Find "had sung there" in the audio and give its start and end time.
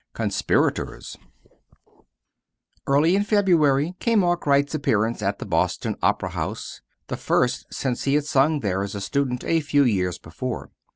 8.15-8.81